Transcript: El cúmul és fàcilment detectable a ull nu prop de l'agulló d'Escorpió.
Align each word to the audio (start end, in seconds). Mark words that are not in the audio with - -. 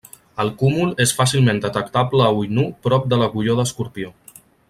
El 0.43 0.47
cúmul 0.61 0.93
és 1.05 1.11
fàcilment 1.17 1.59
detectable 1.65 2.25
a 2.29 2.31
ull 2.39 2.49
nu 2.61 2.65
prop 2.87 3.07
de 3.13 3.21
l'agulló 3.25 3.61
d'Escorpió. 3.61 4.13